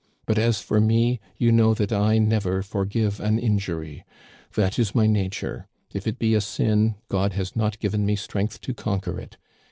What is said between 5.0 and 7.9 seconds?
nature. If it be a sin, God has not